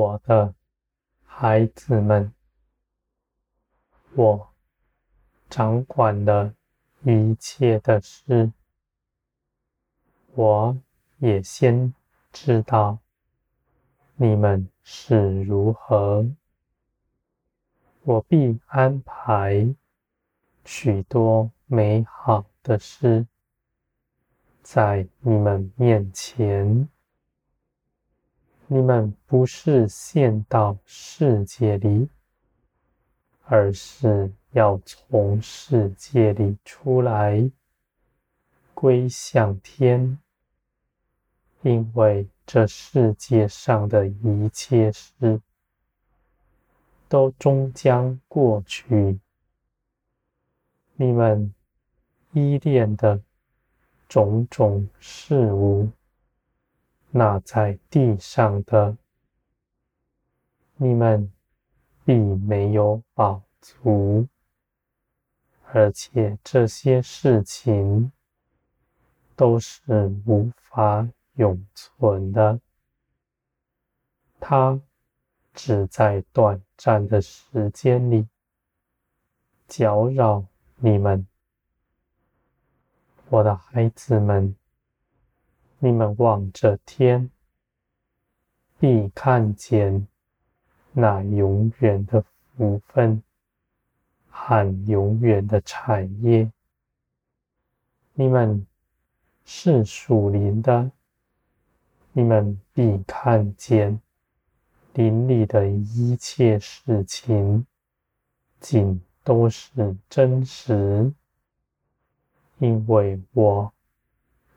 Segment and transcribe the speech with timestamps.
[0.00, 0.54] 我的
[1.26, 2.32] 孩子们，
[4.14, 4.50] 我
[5.50, 6.54] 掌管了
[7.02, 8.50] 一切的事，
[10.32, 10.74] 我
[11.18, 11.92] 也先
[12.32, 12.98] 知道
[14.16, 16.26] 你们是如何，
[18.04, 19.68] 我必安排
[20.64, 23.26] 许多美好的事
[24.62, 26.88] 在你们面前。
[28.72, 32.08] 你们不是陷到世界里，
[33.46, 37.50] 而是要从世界里出来，
[38.72, 40.16] 归向天。
[41.62, 45.40] 因为这世界上的一切事，
[47.08, 49.18] 都终将过去。
[50.94, 51.52] 你们
[52.34, 53.20] 依恋的
[54.08, 55.90] 种种事物。
[57.12, 58.96] 那在地上的，
[60.76, 61.32] 你们
[62.04, 64.28] 必没有饱足，
[65.72, 68.12] 而且这些事情
[69.34, 72.60] 都是无法永存的。
[74.38, 74.80] 它
[75.52, 78.28] 只在短暂的时间里
[79.66, 80.44] 搅扰
[80.76, 81.26] 你们，
[83.28, 84.54] 我的孩子们。
[85.82, 87.30] 你们望着天，
[88.78, 90.06] 必看见
[90.92, 93.22] 那永远的福分
[94.28, 96.52] 和永远的产业。
[98.12, 98.66] 你们
[99.46, 100.90] 是属灵的，
[102.12, 103.98] 你们必看见
[104.92, 107.66] 林里的一切事情，
[108.60, 111.10] 尽都是真实，
[112.58, 113.72] 因为我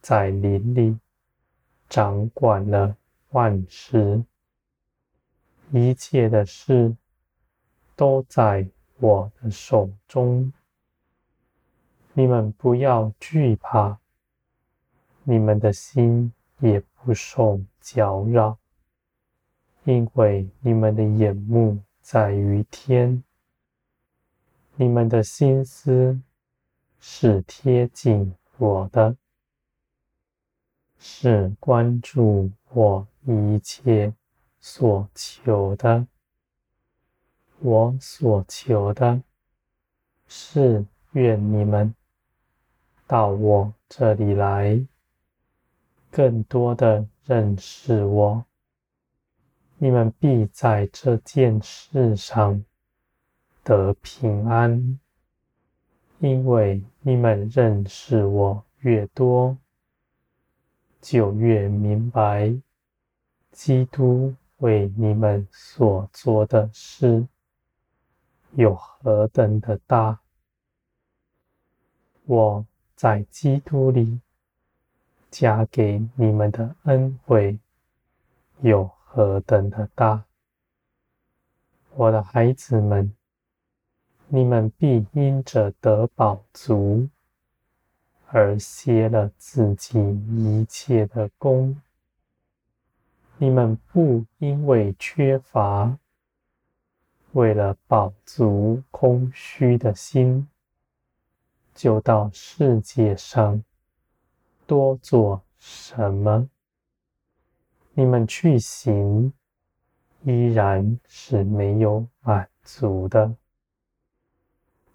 [0.00, 0.96] 在林里。
[1.88, 2.96] 掌管了
[3.30, 4.22] 万事，
[5.72, 6.94] 一切的事
[7.96, 8.68] 都在
[8.98, 10.52] 我的手中。
[12.12, 13.98] 你们不要惧怕，
[15.24, 18.58] 你们的心也不受搅扰，
[19.84, 23.22] 因为你们的眼目在于天，
[24.76, 26.20] 你们的心思
[26.98, 29.16] 是贴近我的。
[30.98, 34.12] 是关注我一切
[34.60, 36.06] 所求的，
[37.60, 39.22] 我所求的，
[40.26, 41.94] 是愿你们
[43.06, 44.84] 到我这里来，
[46.10, 48.44] 更多的认识我。
[49.78, 52.64] 你们必在这件事上
[53.62, 54.98] 得平安，
[56.18, 59.56] 因为你们认识我越多。
[61.00, 62.54] 就越明白，
[63.52, 67.26] 基督为你们所做的事
[68.52, 70.20] 有何等的大。
[72.26, 74.20] 我在基督里
[75.30, 77.58] 加给你们的恩惠
[78.60, 80.24] 有何等的大。
[81.94, 83.14] 我的孩子们，
[84.26, 87.08] 你们必因着得饱足。
[88.30, 91.80] 而歇了自己一切的功，
[93.38, 95.98] 你们不因为缺乏，
[97.32, 100.46] 为了饱足空虚的心，
[101.74, 103.64] 就到世界上
[104.66, 106.50] 多做什么？
[107.94, 109.32] 你们去行，
[110.22, 113.34] 依然是没有满足的。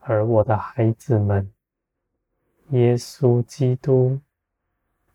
[0.01, 1.52] 而我的孩子们。
[2.69, 4.19] 耶稣基督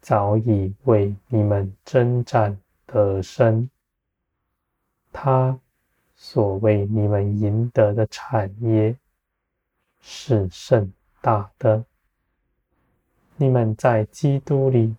[0.01, 3.69] 早已为你们征战得胜，
[5.13, 5.59] 他
[6.15, 8.97] 所为你们赢得的产业
[10.01, 11.85] 是甚大的。
[13.37, 14.95] 你们在基督里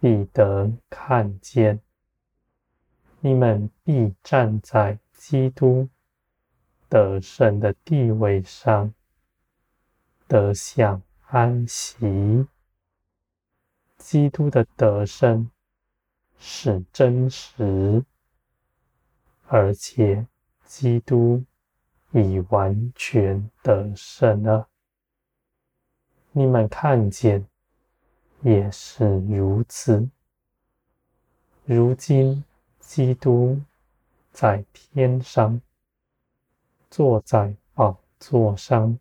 [0.00, 1.80] 必得看见，
[3.20, 5.88] 你们必站在基督
[6.88, 8.94] 得胜的地位上，
[10.28, 11.02] 得享。
[11.30, 12.46] 安息，
[13.98, 15.50] 基督的得胜
[16.38, 18.02] 是真实，
[19.46, 20.26] 而且
[20.64, 21.44] 基督
[22.12, 24.70] 已完全得胜了。
[26.32, 27.46] 你们看见
[28.40, 30.08] 也是如此。
[31.66, 32.42] 如今，
[32.80, 33.60] 基督
[34.32, 35.60] 在天上，
[36.88, 38.98] 坐在宝座上，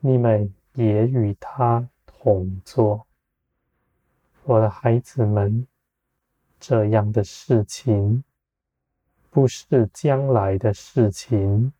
[0.00, 0.52] 你们。
[0.78, 3.04] 也与他同坐，
[4.44, 5.66] 我的孩子们，
[6.60, 8.22] 这样的事情
[9.28, 11.72] 不是将来的事情，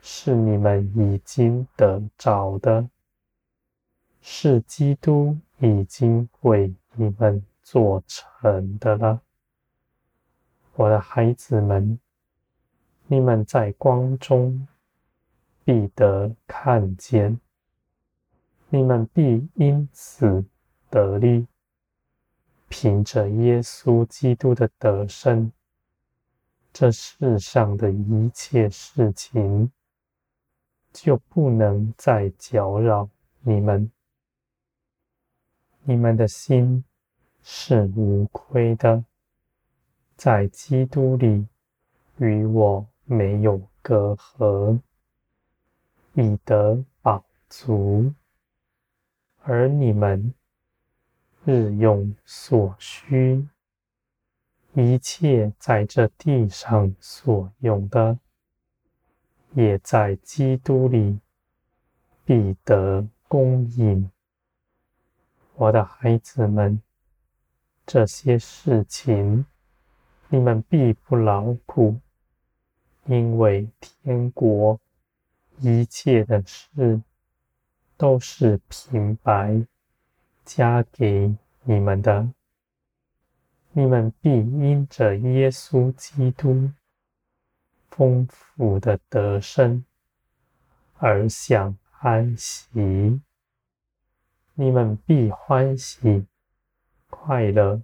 [0.00, 2.88] 是你们已经得着的，
[4.20, 9.22] 是基督已经为你们做成的了。
[10.74, 12.00] 我的孩子们，
[13.06, 14.66] 你们在光中
[15.64, 17.38] 必得看见，
[18.74, 20.46] 你们必因此
[20.88, 21.46] 得力。
[22.70, 25.52] 凭着耶稣基督的得胜，
[26.72, 29.70] 这世上的一切事情
[30.90, 33.10] 就不能再搅扰
[33.42, 33.92] 你们。
[35.82, 36.82] 你们的心
[37.42, 39.04] 是无亏的，
[40.16, 41.46] 在基督里
[42.16, 44.80] 与我没有隔阂，
[46.14, 48.10] 以得饱足，
[49.44, 50.34] 而你们。
[51.44, 53.48] 日用所需，
[54.74, 58.16] 一切在这地上所用的，
[59.52, 61.18] 也在基督里
[62.24, 64.08] 必得供应。
[65.56, 66.80] 我的孩子们，
[67.84, 69.44] 这些事情
[70.28, 71.98] 你们必不劳苦，
[73.06, 74.78] 因为天国
[75.58, 77.02] 一切的事
[78.02, 79.64] 都是平白。
[80.44, 82.28] 加给你们的，
[83.70, 86.72] 你们必因着耶稣基督
[87.88, 89.84] 丰富的得胜
[90.94, 93.20] 而享安息。
[94.54, 96.26] 你们必欢喜
[97.08, 97.80] 快乐，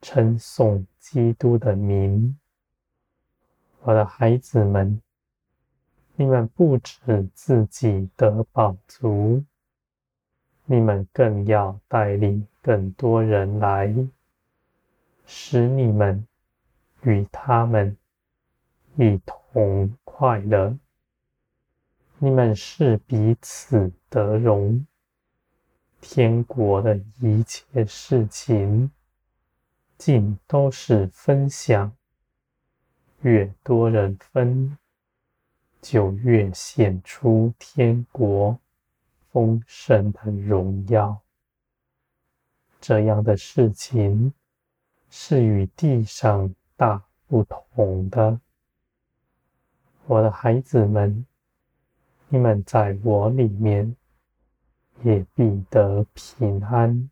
[0.00, 2.38] 称颂基督的名。
[3.82, 5.02] 我的孩子们，
[6.16, 9.42] 你们不止自己得饱足。
[10.66, 13.94] 你们更要带领更多人来，
[15.26, 16.26] 使你们
[17.02, 17.96] 与他们
[18.96, 20.78] 一同快乐。
[22.18, 24.86] 你们是彼此得荣，
[26.00, 28.90] 天国的一切事情，
[29.98, 31.92] 尽都是分享。
[33.20, 34.78] 越多人分，
[35.84, 38.58] 就越显出天国。
[39.30, 41.20] 丰盛的荣耀，
[42.80, 44.32] 这样的事情
[45.10, 48.38] 是与地上大不同的。
[50.06, 51.26] 我的孩子们，
[52.28, 53.96] 你们在我里面
[55.02, 57.10] 也必得平安。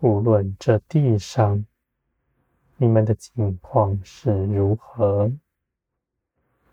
[0.00, 1.62] 无论这地上
[2.78, 5.30] 你们的境况是如何，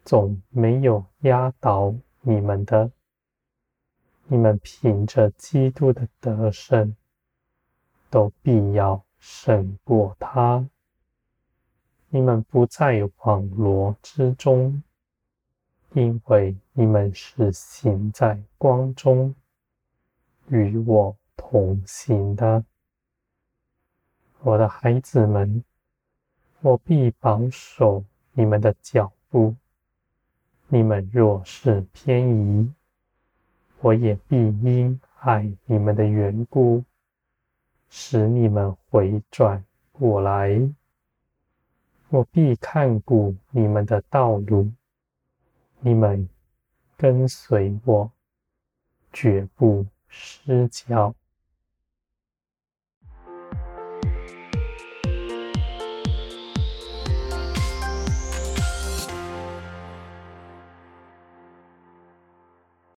[0.06, 2.92] 总没有压倒你们的。
[4.28, 6.96] 你们凭着基督的得胜，
[8.10, 10.69] 都必要胜过他。
[12.10, 14.82] 你们不在网罗之中，
[15.94, 19.36] 因为你们是行在光中，
[20.48, 22.63] 与我同行的。
[24.41, 25.63] 我的孩子们，
[26.62, 28.03] 我必保守
[28.34, 29.56] 你们的脚步。
[30.75, 32.70] 你们若是偏移，
[33.79, 36.84] 我也必因爱你们的缘故，
[37.89, 39.63] 使你们回转
[39.94, 40.70] 过来。
[42.10, 44.70] 我必看顾你们的道路，
[45.79, 46.27] 你们
[46.98, 48.12] 跟随我，
[49.13, 51.15] 绝不失脚。